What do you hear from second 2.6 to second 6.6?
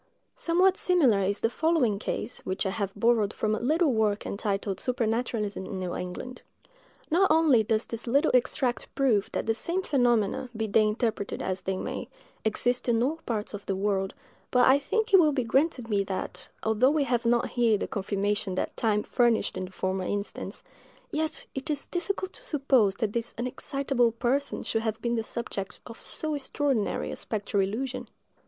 I have borrowed from a little work entitled "Supernaturalism in New England."